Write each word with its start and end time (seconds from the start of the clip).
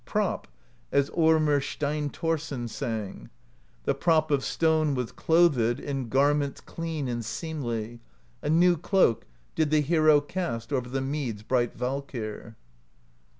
Prop, 0.03 0.47
as 0.91 1.11
Ormr 1.11 1.61
Steinthorsson 1.61 2.67
sang: 2.67 3.29
The 3.83 3.93
Prop 3.93 4.31
of 4.31 4.43
Stone 4.43 4.95
was 4.95 5.11
clothed 5.11 5.79
In 5.79 6.09
garments 6.09 6.59
clean 6.59 7.07
and 7.07 7.23
seemly: 7.23 7.99
A 8.41 8.49
new 8.49 8.77
cloak 8.77 9.27
did 9.53 9.69
the 9.69 9.81
hero 9.81 10.19
Cast 10.19 10.73
o'er 10.73 10.81
the 10.81 11.01
Mead's 11.01 11.43
bright 11.43 11.75
Valkyr. 11.75 12.55